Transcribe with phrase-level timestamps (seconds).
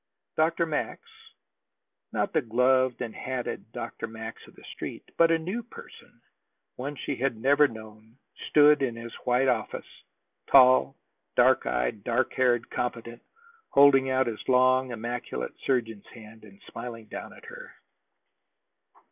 [0.35, 0.65] Dr.
[0.65, 0.99] Max
[2.11, 4.07] not the gloved and hatted Dr.
[4.07, 6.19] Max of the Street, but a new person,
[6.75, 8.17] one she had never known
[8.49, 9.85] stood in his white office,
[10.47, 10.95] tall,
[11.35, 13.21] dark eyed, dark haired, competent,
[13.69, 17.75] holding out his long, immaculate surgeon's hand, and smiling down at her.